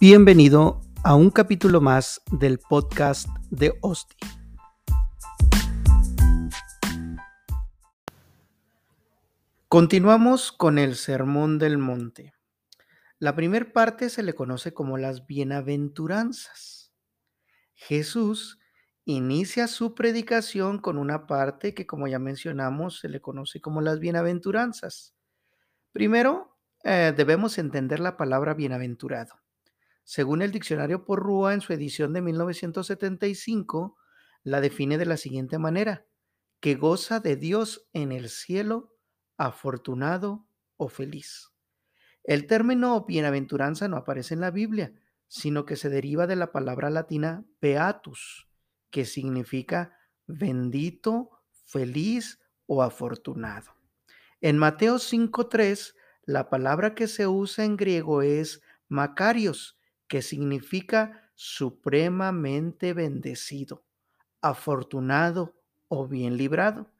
Bienvenido 0.00 0.80
a 1.02 1.16
un 1.16 1.30
capítulo 1.30 1.80
más 1.80 2.22
del 2.30 2.60
podcast 2.60 3.28
de 3.50 3.76
Osti. 3.80 4.14
Continuamos 9.66 10.52
con 10.52 10.78
el 10.78 10.94
Sermón 10.94 11.58
del 11.58 11.78
Monte. 11.78 12.32
La 13.18 13.34
primera 13.34 13.72
parte 13.72 14.08
se 14.08 14.22
le 14.22 14.36
conoce 14.36 14.72
como 14.72 14.98
las 14.98 15.26
bienaventuranzas. 15.26 16.92
Jesús 17.74 18.60
inicia 19.04 19.66
su 19.66 19.96
predicación 19.96 20.78
con 20.78 20.96
una 20.96 21.26
parte 21.26 21.74
que, 21.74 21.88
como 21.88 22.06
ya 22.06 22.20
mencionamos, 22.20 23.00
se 23.00 23.08
le 23.08 23.20
conoce 23.20 23.60
como 23.60 23.80
las 23.80 23.98
bienaventuranzas. 23.98 25.16
Primero, 25.90 26.56
eh, 26.84 27.12
debemos 27.16 27.58
entender 27.58 27.98
la 27.98 28.16
palabra 28.16 28.54
bienaventurado. 28.54 29.34
Según 30.08 30.40
el 30.40 30.52
diccionario 30.52 31.04
Porrúa 31.04 31.52
en 31.52 31.60
su 31.60 31.74
edición 31.74 32.14
de 32.14 32.22
1975, 32.22 33.98
la 34.42 34.62
define 34.62 34.96
de 34.96 35.04
la 35.04 35.18
siguiente 35.18 35.58
manera, 35.58 36.06
que 36.60 36.76
goza 36.76 37.20
de 37.20 37.36
Dios 37.36 37.90
en 37.92 38.12
el 38.12 38.30
cielo, 38.30 38.96
afortunado 39.36 40.46
o 40.78 40.88
feliz. 40.88 41.50
El 42.24 42.46
término 42.46 43.04
bienaventuranza 43.04 43.86
no 43.86 43.98
aparece 43.98 44.32
en 44.32 44.40
la 44.40 44.50
Biblia, 44.50 44.94
sino 45.26 45.66
que 45.66 45.76
se 45.76 45.90
deriva 45.90 46.26
de 46.26 46.36
la 46.36 46.52
palabra 46.52 46.88
latina 46.88 47.44
beatus, 47.60 48.48
que 48.88 49.04
significa 49.04 49.94
bendito, 50.26 51.42
feliz 51.66 52.40
o 52.64 52.82
afortunado. 52.82 53.74
En 54.40 54.56
Mateo 54.56 54.94
5.3, 54.94 55.94
la 56.24 56.48
palabra 56.48 56.94
que 56.94 57.08
se 57.08 57.26
usa 57.26 57.66
en 57.66 57.76
griego 57.76 58.22
es 58.22 58.62
Macarios, 58.88 59.77
que 60.08 60.22
significa 60.22 61.30
supremamente 61.34 62.94
bendecido, 62.94 63.84
afortunado 64.40 65.54
o 65.88 66.08
bien 66.08 66.36
librado. 66.36 66.90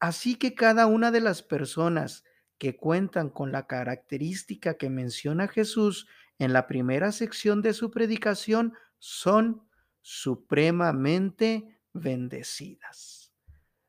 Así 0.00 0.34
que 0.34 0.54
cada 0.54 0.86
una 0.86 1.10
de 1.10 1.20
las 1.20 1.42
personas 1.42 2.24
que 2.58 2.76
cuentan 2.76 3.30
con 3.30 3.52
la 3.52 3.66
característica 3.66 4.74
que 4.74 4.90
menciona 4.90 5.48
Jesús 5.48 6.06
en 6.38 6.52
la 6.52 6.66
primera 6.66 7.12
sección 7.12 7.62
de 7.62 7.72
su 7.72 7.90
predicación 7.90 8.74
son 8.98 9.62
supremamente 10.02 11.80
bendecidas. 11.92 13.32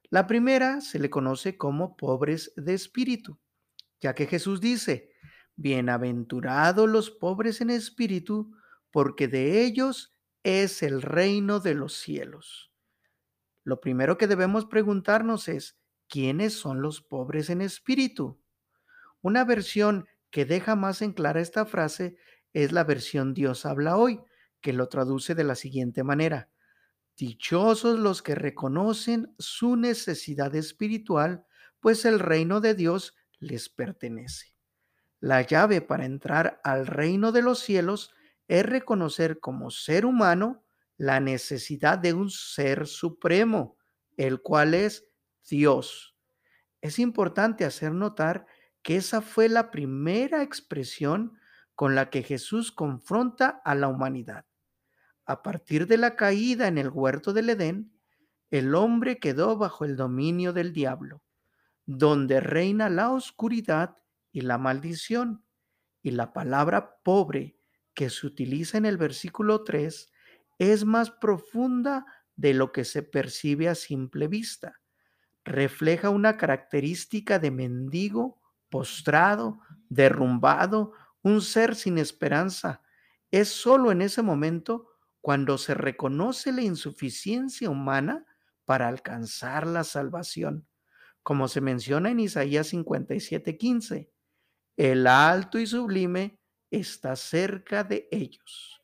La 0.10 0.28
primera 0.28 0.82
se 0.82 1.00
le 1.00 1.10
conoce 1.10 1.58
como 1.58 1.96
pobres 1.96 2.54
de 2.58 2.74
espíritu, 2.74 3.40
ya 4.02 4.14
que 4.14 4.28
Jesús 4.28 4.60
dice, 4.60 5.11
Bienaventurados 5.62 6.90
los 6.90 7.12
pobres 7.12 7.62
en 7.62 7.70
espíritu, 7.70 8.52
porque 8.90 9.28
de 9.28 9.64
ellos 9.64 10.12
es 10.42 10.82
el 10.82 11.04
reino 11.04 11.60
de 11.60 11.76
los 11.76 11.94
cielos. 11.94 12.72
Lo 13.64 13.80
primero 13.80 14.18
que 14.18 14.26
debemos 14.26 14.66
preguntarnos 14.66 15.48
es, 15.48 15.78
¿quiénes 16.08 16.54
son 16.54 16.82
los 16.82 17.04
pobres 17.04 17.52
en 17.52 17.62
espíritu? 17.62 18.42
Una 19.22 19.46
versión 19.46 20.08
que 20.32 20.46
deja 20.46 20.76
más 20.76 21.04
en 21.04 21.14
clara 21.14 21.42
esta 21.42 21.68
frase 21.68 22.18
es 22.54 22.72
la 22.72 22.84
versión 22.84 23.36
Dios 23.36 23.64
habla 23.68 23.98
hoy, 23.98 24.20
que 24.62 24.74
lo 24.74 24.90
traduce 24.90 25.36
de 25.36 25.44
la 25.44 25.54
siguiente 25.54 26.04
manera. 26.04 26.50
Dichosos 27.16 28.00
los 28.00 28.24
que 28.24 28.34
reconocen 28.34 29.36
su 29.38 29.76
necesidad 29.76 30.56
espiritual, 30.56 31.46
pues 31.80 32.04
el 32.06 32.18
reino 32.20 32.62
de 32.62 32.74
Dios 32.74 33.16
les 33.38 33.70
pertenece. 33.70 34.56
La 35.22 35.44
llave 35.44 35.82
para 35.82 36.06
entrar 36.06 36.60
al 36.64 36.88
reino 36.88 37.32
de 37.32 37.44
los 37.44 37.60
cielos 37.60 38.12
es 38.48 38.66
reconocer 38.66 39.40
como 39.40 39.70
ser 39.70 40.06
humano 40.06 40.64
la 40.98 41.20
necesidad 41.20 42.00
de 42.00 42.14
un 42.14 42.32
ser 42.32 42.88
supremo, 42.88 43.78
el 44.18 44.42
cual 44.42 44.74
es 44.74 45.08
Dios. 45.48 46.16
Es 46.82 46.98
importante 46.98 47.66
hacer 47.66 47.94
notar 47.94 48.48
que 48.82 48.96
esa 48.96 49.22
fue 49.22 49.48
la 49.48 49.70
primera 49.70 50.42
expresión 50.42 51.38
con 51.76 51.94
la 51.94 52.10
que 52.10 52.24
Jesús 52.24 52.72
confronta 52.72 53.62
a 53.64 53.76
la 53.76 53.88
humanidad. 53.88 54.46
A 55.26 55.44
partir 55.44 55.86
de 55.86 55.98
la 55.98 56.16
caída 56.16 56.68
en 56.68 56.80
el 56.80 56.90
huerto 56.90 57.32
del 57.32 57.52
Edén, 57.52 57.94
el 58.50 58.74
hombre 58.74 59.20
quedó 59.20 59.56
bajo 59.56 59.86
el 59.86 59.96
dominio 59.96 60.52
del 60.52 60.74
diablo, 60.74 61.22
donde 61.86 62.40
reina 62.40 62.90
la 62.90 63.12
oscuridad 63.12 63.98
y 64.32 64.42
la 64.42 64.58
maldición. 64.58 65.44
Y 66.02 66.12
la 66.12 66.34
palabra 66.34 66.98
pobre 67.04 67.58
que 67.94 68.10
se 68.10 68.26
utiliza 68.26 68.78
en 68.78 68.86
el 68.86 68.98
versículo 68.98 69.64
3 69.64 70.12
es 70.58 70.86
más 70.86 71.12
profunda 71.12 72.06
de 72.36 72.54
lo 72.54 72.72
que 72.72 72.86
se 72.86 73.04
percibe 73.04 73.68
a 73.70 73.76
simple 73.76 74.28
vista. 74.28 74.80
Refleja 75.44 76.10
una 76.10 76.38
característica 76.38 77.40
de 77.40 77.52
mendigo, 77.52 78.42
postrado, 78.70 79.60
derrumbado, 79.90 80.94
un 81.24 81.42
ser 81.42 81.76
sin 81.76 81.98
esperanza. 81.98 82.82
Es 83.32 83.50
solo 83.50 83.92
en 83.92 84.02
ese 84.02 84.22
momento 84.22 84.88
cuando 85.20 85.58
se 85.58 85.74
reconoce 85.74 86.52
la 86.52 86.62
insuficiencia 86.62 87.70
humana 87.70 88.26
para 88.66 88.88
alcanzar 88.88 89.68
la 89.68 89.84
salvación, 89.84 90.68
como 91.24 91.48
se 91.48 91.62
menciona 91.62 92.10
en 92.10 92.20
Isaías 92.20 92.68
57:15. 92.68 94.11
El 94.78 95.08
alto 95.08 95.60
y 95.60 95.68
sublime 95.68 96.40
está 96.70 97.16
cerca 97.16 97.84
de 97.84 98.08
ellos. 98.12 98.82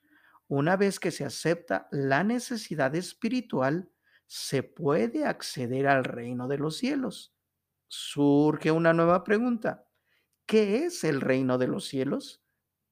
Una 0.48 0.78
vez 0.78 1.00
que 1.00 1.12
se 1.12 1.26
acepta 1.26 1.88
la 1.92 2.24
necesidad 2.24 2.96
espiritual, 2.96 3.92
se 4.28 4.64
puede 4.64 5.26
acceder 5.26 5.88
al 5.88 6.04
reino 6.04 6.48
de 6.48 6.58
los 6.58 6.78
cielos. 6.78 7.34
Surge 7.88 8.72
una 8.72 8.94
nueva 8.94 9.24
pregunta. 9.24 9.88
¿Qué 10.46 10.86
es 10.86 11.04
el 11.04 11.22
reino 11.22 11.58
de 11.58 11.68
los 11.68 11.86
cielos? 11.86 12.44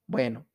Bueno, 0.08 0.48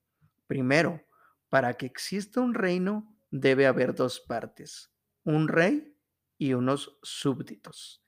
primero, 0.47 1.07
para 1.49 1.75
que 1.75 1.87
exista 1.87 2.41
un 2.41 2.55
reino 2.55 3.17
debe 3.31 3.67
haber 3.67 3.95
dos 3.95 4.21
partes, 4.21 4.93
un 5.25 5.49
rey 5.49 5.97
y 6.39 6.55
unos 6.55 6.99
súbditos. 7.03 8.05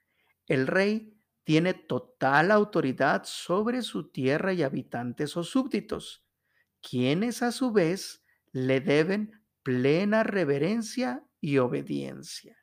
El 0.46 0.66
rey 0.66 1.21
tiene 1.44 1.74
total 1.74 2.50
autoridad 2.50 3.24
sobre 3.24 3.82
su 3.82 4.10
tierra 4.10 4.52
y 4.52 4.62
habitantes 4.62 5.36
o 5.36 5.42
súbditos, 5.42 6.24
quienes 6.80 7.42
a 7.42 7.52
su 7.52 7.72
vez 7.72 8.24
le 8.52 8.80
deben 8.80 9.42
plena 9.62 10.22
reverencia 10.22 11.24
y 11.40 11.58
obediencia. 11.58 12.58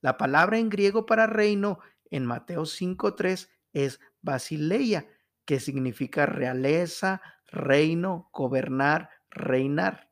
La 0.00 0.16
palabra 0.16 0.58
en 0.58 0.68
griego 0.68 1.06
para 1.06 1.26
reino 1.26 1.78
en 2.10 2.26
Mateo 2.26 2.62
5.3 2.62 3.48
es 3.72 4.00
basileia, 4.20 5.08
que 5.44 5.60
significa 5.60 6.26
realeza, 6.26 7.22
reino, 7.46 8.28
gobernar, 8.32 9.10
reinar. 9.30 10.10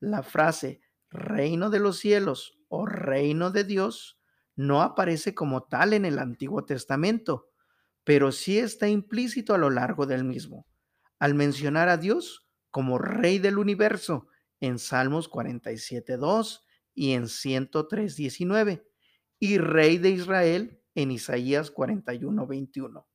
La 0.00 0.22
frase 0.22 0.80
reino 1.10 1.70
de 1.70 1.80
los 1.80 1.98
cielos 1.98 2.58
o 2.68 2.86
reino 2.86 3.50
de 3.50 3.64
Dios 3.64 4.17
no 4.58 4.82
aparece 4.82 5.36
como 5.36 5.62
tal 5.62 5.92
en 5.92 6.04
el 6.04 6.18
Antiguo 6.18 6.64
Testamento, 6.64 7.48
pero 8.02 8.32
sí 8.32 8.58
está 8.58 8.88
implícito 8.88 9.54
a 9.54 9.58
lo 9.58 9.70
largo 9.70 10.04
del 10.04 10.24
mismo, 10.24 10.66
al 11.20 11.36
mencionar 11.36 11.88
a 11.88 11.96
Dios 11.96 12.48
como 12.72 12.98
Rey 12.98 13.38
del 13.38 13.56
universo 13.56 14.26
en 14.58 14.80
Salmos 14.80 15.30
47.2 15.30 16.62
y 16.92 17.12
en 17.12 17.24
103.19, 17.26 18.84
y 19.38 19.58
Rey 19.58 19.98
de 19.98 20.10
Israel 20.10 20.82
en 20.96 21.12
Isaías 21.12 21.72
41.21. 21.72 23.06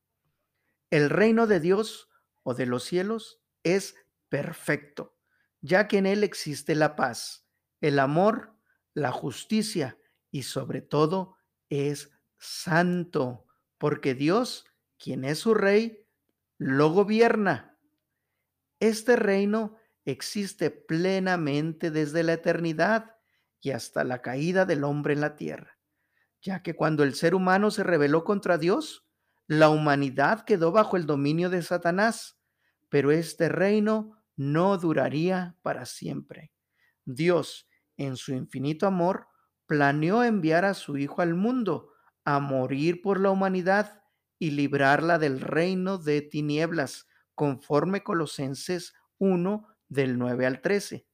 El 0.92 1.10
reino 1.10 1.46
de 1.46 1.60
Dios 1.60 2.08
o 2.44 2.54
de 2.54 2.68
los 2.68 2.86
cielos 2.86 3.42
es 3.64 3.96
perfecto, 4.30 5.18
ya 5.60 5.90
que 5.90 5.98
en 5.98 6.06
él 6.06 6.24
existe 6.24 6.74
la 6.74 6.96
paz, 6.96 7.46
el 7.82 8.00
amor, 8.00 8.56
la 8.94 9.12
justicia, 9.12 9.98
y 10.34 10.44
sobre 10.44 10.82
todo 10.82 11.38
es 11.74 12.12
santo, 12.38 13.46
porque 13.78 14.14
Dios, 14.14 14.66
quien 14.98 15.26
es 15.26 15.40
su 15.40 15.54
rey, 15.54 16.06
lo 16.58 16.92
gobierna. 16.92 17.78
Este 18.80 19.16
reino 19.16 19.78
existe 20.06 20.70
plenamente 20.70 21.90
desde 21.90 22.24
la 22.24 22.34
eternidad 22.34 23.16
y 23.60 23.72
hasta 23.72 24.04
la 24.04 24.22
caída 24.22 24.66
del 24.66 24.84
hombre 24.84 25.14
en 25.14 25.22
la 25.22 25.36
tierra, 25.36 25.80
ya 26.42 26.62
que 26.62 26.76
cuando 26.76 27.04
el 27.04 27.16
ser 27.16 27.34
humano 27.34 27.72
se 27.72 27.84
rebeló 27.84 28.24
contra 28.24 28.58
Dios, 28.58 29.08
la 29.48 29.70
humanidad 29.70 30.46
quedó 30.46 30.72
bajo 30.72 30.98
el 30.98 31.06
dominio 31.06 31.50
de 31.50 31.62
Satanás, 31.62 32.40
pero 32.90 33.12
este 33.12 33.50
reino 33.50 34.22
no 34.36 34.78
duraría 34.78 35.56
para 35.62 35.86
siempre. 35.86 36.52
Dios, 37.06 37.68
en 37.98 38.18
su 38.18 38.34
infinito 38.34 38.86
amor, 38.86 39.28
planeó 39.66 40.24
enviar 40.24 40.66
a 40.66 40.74
su 40.74 40.98
Hijo 40.98 41.22
al 41.22 41.36
mundo 41.36 41.92
a 42.26 42.40
morir 42.40 43.02
por 43.02 43.20
la 43.20 43.32
humanidad 43.32 44.04
y 44.40 44.52
librarla 44.52 45.20
del 45.20 45.40
reino 45.40 45.98
de 45.98 46.22
tinieblas, 46.22 47.08
conforme 47.36 48.04
Colosenses 48.04 48.94
1, 49.18 49.68
del 49.90 50.18
9 50.18 50.46
al 50.46 50.62
13. 50.62 51.08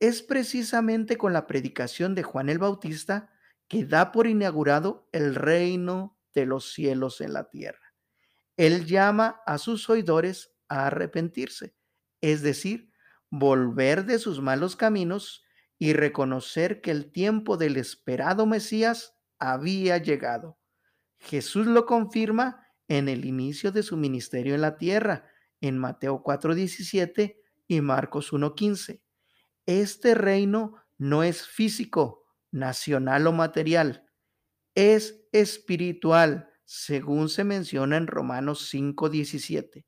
Es 0.00 0.22
precisamente 0.22 1.16
con 1.16 1.32
la 1.32 1.46
predicación 1.46 2.14
de 2.14 2.22
Juan 2.22 2.48
el 2.48 2.58
Bautista 2.58 3.30
que 3.68 3.84
da 3.84 4.12
por 4.12 4.26
inaugurado 4.26 5.08
el 5.12 5.34
reino 5.34 6.18
de 6.34 6.46
los 6.46 6.72
cielos 6.72 7.20
en 7.20 7.32
la 7.32 7.48
tierra. 7.48 7.94
Él 8.56 8.86
llama 8.86 9.40
a 9.46 9.58
sus 9.58 9.88
oidores 9.88 10.54
a 10.68 10.86
arrepentirse, 10.86 11.74
es 12.20 12.42
decir, 12.42 12.92
volver 13.30 14.04
de 14.04 14.18
sus 14.18 14.40
malos 14.40 14.74
caminos 14.74 15.44
y 15.78 15.92
reconocer 15.92 16.80
que 16.80 16.90
el 16.90 17.12
tiempo 17.12 17.56
del 17.56 17.76
esperado 17.76 18.46
Mesías 18.46 19.16
había 19.38 19.98
llegado. 19.98 20.58
Jesús 21.18 21.66
lo 21.66 21.86
confirma 21.86 22.66
en 22.88 23.08
el 23.08 23.24
inicio 23.24 23.70
de 23.70 23.82
su 23.82 23.96
ministerio 23.96 24.54
en 24.54 24.62
la 24.62 24.76
tierra, 24.76 25.30
en 25.60 25.78
Mateo 25.78 26.22
4:17 26.22 27.40
y 27.66 27.80
Marcos 27.80 28.32
1:15. 28.32 29.02
Este 29.66 30.14
reino 30.14 30.76
no 30.96 31.22
es 31.22 31.46
físico, 31.46 32.24
nacional 32.50 33.26
o 33.26 33.32
material, 33.32 34.08
es 34.74 35.26
espiritual, 35.32 36.50
según 36.64 37.28
se 37.28 37.44
menciona 37.44 37.96
en 37.96 38.06
Romanos 38.06 38.68
5:17. 38.68 39.86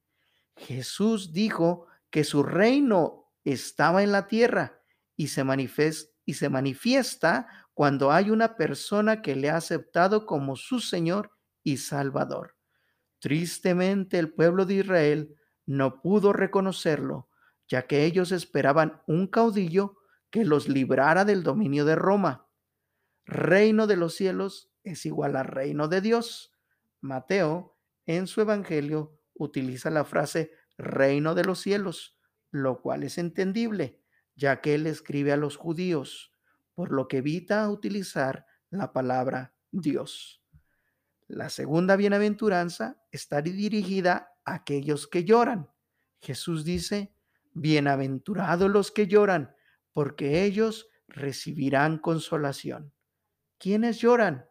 Jesús 0.56 1.32
dijo 1.32 1.86
que 2.10 2.24
su 2.24 2.42
reino 2.42 3.32
estaba 3.44 4.02
en 4.02 4.12
la 4.12 4.26
tierra 4.26 4.79
y 5.20 5.26
se, 5.26 6.48
manifiesta 6.48 7.46
cuando 7.74 8.10
hay 8.10 8.30
una 8.30 8.56
persona 8.56 9.20
que 9.20 9.36
le 9.36 9.50
ha 9.50 9.56
aceptado 9.56 10.24
como 10.24 10.56
su 10.56 10.80
Señor 10.80 11.32
y 11.62 11.76
Salvador. 11.76 12.56
Tristemente 13.18 14.18
el 14.18 14.32
pueblo 14.32 14.64
de 14.64 14.76
Israel 14.76 15.36
no 15.66 16.00
pudo 16.00 16.32
reconocerlo, 16.32 17.28
ya 17.68 17.86
que 17.86 18.06
ellos 18.06 18.32
esperaban 18.32 19.02
un 19.06 19.26
caudillo 19.26 19.98
que 20.30 20.46
los 20.46 20.70
librara 20.70 21.26
del 21.26 21.42
dominio 21.42 21.84
de 21.84 21.96
Roma. 21.96 22.48
Reino 23.26 23.86
de 23.86 23.96
los 23.96 24.14
cielos 24.14 24.72
es 24.84 25.04
igual 25.04 25.36
a 25.36 25.42
reino 25.42 25.86
de 25.88 26.00
Dios. 26.00 26.54
Mateo, 27.02 27.76
en 28.06 28.26
su 28.26 28.40
Evangelio, 28.40 29.20
utiliza 29.34 29.90
la 29.90 30.04
frase 30.06 30.52
reino 30.78 31.34
de 31.34 31.44
los 31.44 31.60
cielos, 31.60 32.18
lo 32.50 32.80
cual 32.80 33.02
es 33.02 33.18
entendible, 33.18 33.99
ya 34.40 34.62
que 34.62 34.74
él 34.74 34.86
escribe 34.86 35.32
a 35.32 35.36
los 35.36 35.56
judíos, 35.58 36.32
por 36.74 36.92
lo 36.92 37.08
que 37.08 37.18
evita 37.18 37.68
utilizar 37.68 38.46
la 38.70 38.90
palabra 38.90 39.54
Dios. 39.70 40.42
La 41.28 41.50
segunda 41.50 41.94
bienaventuranza 41.94 43.02
está 43.12 43.42
dirigida 43.42 44.32
a 44.46 44.54
aquellos 44.54 45.06
que 45.06 45.24
lloran. 45.24 45.68
Jesús 46.20 46.64
dice, 46.64 47.14
bienaventurados 47.52 48.70
los 48.70 48.90
que 48.90 49.06
lloran, 49.06 49.54
porque 49.92 50.42
ellos 50.44 50.88
recibirán 51.06 51.98
consolación. 51.98 52.94
¿Quiénes 53.58 53.98
lloran? 53.98 54.46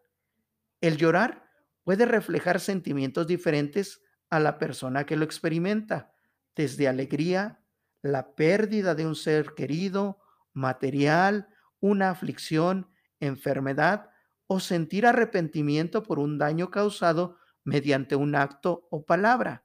El 0.80 0.98
llorar 0.98 1.50
puede 1.82 2.06
reflejar 2.06 2.60
sentimientos 2.60 3.26
diferentes 3.26 4.02
a 4.28 4.38
la 4.38 4.56
persona 4.56 5.04
que 5.04 5.16
lo 5.16 5.24
experimenta, 5.24 6.14
desde 6.54 6.86
alegría, 6.86 7.59
la 8.02 8.34
pérdida 8.34 8.94
de 8.94 9.06
un 9.06 9.14
ser 9.14 9.54
querido, 9.54 10.18
material, 10.52 11.48
una 11.80 12.10
aflicción, 12.10 12.90
enfermedad 13.20 14.10
o 14.46 14.60
sentir 14.60 15.06
arrepentimiento 15.06 16.02
por 16.02 16.18
un 16.18 16.38
daño 16.38 16.70
causado 16.70 17.38
mediante 17.64 18.16
un 18.16 18.34
acto 18.34 18.88
o 18.90 19.04
palabra. 19.04 19.64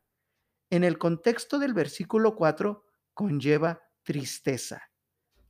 En 0.69 0.83
el 0.83 0.97
contexto 0.97 1.59
del 1.59 1.73
versículo 1.73 2.35
4 2.35 2.83
conlleva 3.13 3.81
tristeza, 4.03 4.91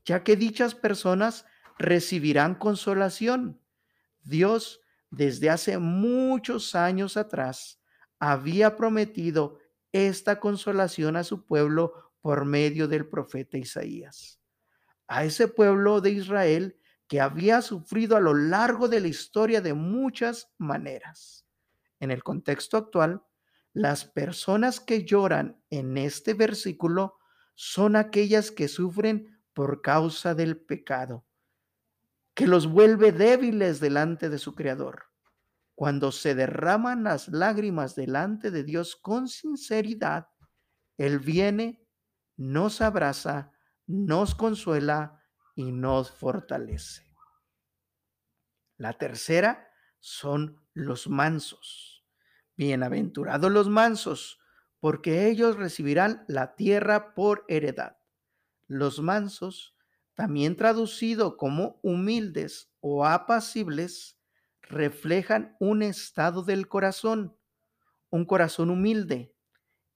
ya 0.06 0.24
que 0.24 0.36
dichas 0.36 0.76
personas 0.76 1.46
recibirán 1.78 2.56
consolación. 2.56 3.62
Dios, 4.22 4.82
desde 5.10 5.50
hace 5.50 5.78
muchos 5.78 6.76
años 6.76 7.18
atrás, 7.18 7.82
había 8.20 8.76
prometido 8.76 9.60
esta 9.92 10.40
consolación 10.40 11.16
a 11.16 11.24
su 11.24 11.46
pueblo 11.46 12.05
por 12.26 12.44
medio 12.44 12.88
del 12.88 13.08
profeta 13.08 13.56
Isaías. 13.56 14.40
A 15.08 15.26
ese 15.26 15.48
pueblo 15.48 16.02
de 16.02 16.10
Israel 16.10 16.80
que 17.08 17.22
había 17.22 17.62
sufrido 17.62 18.18
a 18.18 18.20
lo 18.20 18.34
largo 18.34 18.88
de 18.88 19.00
la 19.00 19.10
historia 19.10 19.62
de 19.62 19.76
muchas 19.76 20.52
maneras. 20.58 21.46
En 22.00 22.10
el 22.10 22.24
contexto 22.24 22.78
actual, 22.78 23.24
las 23.74 24.06
personas 24.06 24.80
que 24.80 25.06
lloran 25.06 25.62
en 25.70 26.00
este 26.00 26.34
versículo 26.34 27.20
son 27.54 27.96
aquellas 27.96 28.50
que 28.50 28.70
sufren 28.70 29.40
por 29.54 29.84
causa 29.84 30.34
del 30.34 30.58
pecado, 30.58 31.28
que 32.34 32.48
los 32.48 32.66
vuelve 32.66 33.12
débiles 33.12 33.80
delante 33.80 34.30
de 34.30 34.40
su 34.40 34.56
Creador. 34.56 35.12
Cuando 35.76 36.12
se 36.12 36.34
derraman 36.34 37.04
las 37.04 37.28
lágrimas 37.28 37.94
delante 37.94 38.50
de 38.50 38.64
Dios 38.64 38.96
con 38.96 39.28
sinceridad, 39.28 40.30
Él 40.98 41.20
viene, 41.20 41.85
nos 42.38 42.82
abraza, 42.82 43.52
nos 43.88 44.36
consuela 44.36 45.24
y 45.56 45.72
nos 45.72 46.12
fortalece. 46.12 47.06
La 48.78 48.94
tercera 48.94 49.70
son 50.00 50.62
los 50.74 51.08
mansos. 51.08 52.06
Bienaventurados 52.58 53.52
los 53.52 53.70
mansos, 53.70 54.40
porque 54.80 55.28
ellos 55.28 55.56
recibirán 55.56 56.26
la 56.28 56.56
tierra 56.56 57.14
por 57.16 57.46
heredad. 57.48 57.98
Los 58.68 59.00
mansos, 59.00 59.76
también 60.14 60.56
traducido 60.56 61.38
como 61.38 61.80
humildes 61.84 62.72
o 62.80 63.06
apacibles, 63.06 64.20
reflejan 64.62 65.56
un 65.60 65.82
estado 65.84 66.44
del 66.44 66.68
corazón, 66.68 67.38
un 68.10 68.26
corazón 68.26 68.70
humilde. 68.70 69.36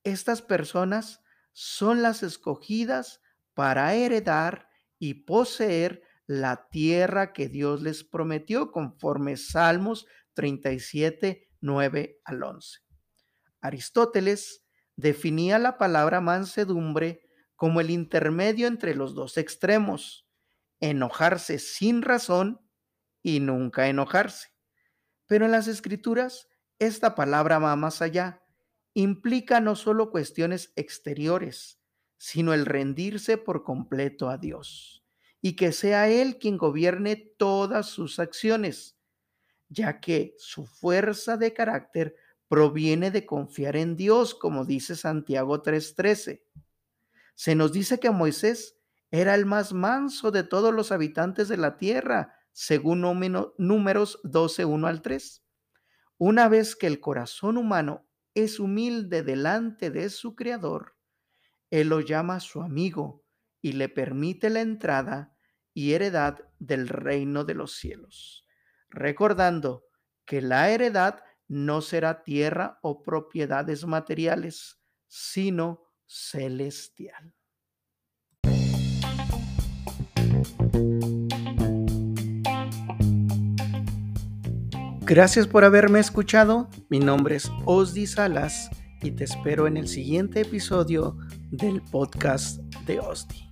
Estas 0.03 0.42
personas 0.42 1.21
son 1.61 2.01
las 2.01 2.23
escogidas 2.23 3.19
para 3.53 3.94
heredar 3.94 4.69
y 4.97 5.25
poseer 5.25 6.01
la 6.25 6.69
tierra 6.69 7.33
que 7.33 7.50
Dios 7.50 7.81
les 7.81 8.06
prometió 8.06 8.71
conforme 8.71 9.35
Salmos 9.35 10.06
37, 10.35 11.50
9 11.59 12.21
al 12.23 12.44
11. 12.44 12.80
Aristóteles 13.59 14.63
definía 14.95 15.59
la 15.59 15.78
palabra 15.78 16.21
mansedumbre 16.21 17.28
como 17.57 17.81
el 17.81 17.89
intermedio 17.89 18.68
entre 18.68 18.95
los 18.95 19.13
dos 19.13 19.35
extremos, 19.35 20.30
enojarse 20.80 21.59
sin 21.59 22.04
razón 22.04 22.61
y 23.21 23.42
nunca 23.42 23.89
enojarse. 23.89 24.47
Pero 25.25 25.44
en 25.44 25.51
las 25.51 25.68
escrituras, 25.68 26.47
esta 26.80 27.16
palabra 27.16 27.59
va 27.59 27.75
más 27.75 28.01
allá. 28.01 28.42
Implica 28.99 29.61
no 29.61 29.77
solo 29.77 30.11
cuestiones 30.11 30.73
exteriores, 30.75 31.79
sino 32.18 32.53
el 32.53 32.65
rendirse 32.65 33.37
por 33.37 33.63
completo 33.63 34.29
a 34.29 34.37
Dios 34.37 35.06
y 35.39 35.56
que 35.56 35.71
sea 35.71 36.09
Él 36.09 36.37
quien 36.37 36.57
gobierne 36.57 37.15
todas 37.15 37.85
sus 37.85 38.19
acciones, 38.19 38.97
ya 39.69 40.01
que 40.01 40.35
su 40.37 40.65
fuerza 40.65 41.37
de 41.37 41.53
carácter 41.53 42.18
proviene 42.49 43.09
de 43.09 43.25
confiar 43.25 43.77
en 43.77 43.95
Dios, 43.95 44.35
como 44.35 44.65
dice 44.65 44.97
Santiago 44.97 45.61
3:13. 45.61 46.44
Se 47.35 47.56
nos 47.56 47.71
dice 47.71 48.01
que 48.01 48.11
Moisés 48.11 48.81
era 49.11 49.33
el 49.33 49.45
más 49.45 49.71
manso 49.71 50.29
de 50.29 50.44
todos 50.44 50.73
los 50.73 50.91
habitantes 50.91 51.47
de 51.47 51.56
la 51.56 51.77
tierra, 51.77 52.35
según 52.51 52.99
números 52.99 54.19
12, 54.25 54.65
1 54.65 54.87
al 54.87 55.01
3. 55.01 55.41
Una 56.18 56.49
vez 56.49 56.75
que 56.75 56.87
el 56.87 56.99
corazón 56.99 57.56
humano 57.56 58.08
es 58.44 58.60
humilde 58.60 59.24
delante 59.24 59.92
de 59.92 60.10
su 60.10 60.36
Creador, 60.36 60.98
Él 61.69 61.90
lo 61.90 62.02
llama 62.02 62.40
su 62.40 62.62
amigo 62.62 63.26
y 63.62 63.74
le 63.74 63.90
permite 63.90 64.50
la 64.50 64.62
entrada 64.62 65.36
y 65.74 65.94
heredad 65.94 66.40
del 66.60 66.88
reino 66.88 67.44
de 67.44 67.54
los 67.54 67.76
cielos, 67.76 68.46
recordando 68.90 69.86
que 70.26 70.42
la 70.42 70.69
heredad 70.72 71.24
no 71.48 71.81
será 71.81 72.24
tierra 72.24 72.80
o 72.81 73.02
propiedades 73.04 73.86
materiales, 73.86 74.81
sino 75.08 75.88
celestial. 76.06 77.39
Gracias 85.09 85.47
por 85.47 85.63
haberme 85.63 85.97
escuchado. 85.97 86.69
Mi 86.87 86.99
nombre 86.99 87.35
es 87.35 87.51
Osdi 87.66 88.06
Salas 88.06 88.69
y 89.01 89.09
te 89.09 89.23
espero 89.23 89.66
en 89.66 89.75
el 89.75 89.87
siguiente 89.87 90.42
episodio 90.42 91.18
del 91.49 91.81
podcast 91.81 92.59
de 92.85 92.99
Osdi. 92.99 93.48